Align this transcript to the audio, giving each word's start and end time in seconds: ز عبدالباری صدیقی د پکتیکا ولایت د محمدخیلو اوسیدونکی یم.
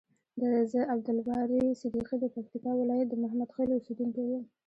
ز 0.71 0.73
عبدالباری 0.93 1.77
صدیقی 1.81 2.15
د 2.19 2.25
پکتیکا 2.35 2.71
ولایت 2.77 3.07
د 3.09 3.13
محمدخیلو 3.23 3.73
اوسیدونکی 3.77 4.21
یم. 4.31 4.43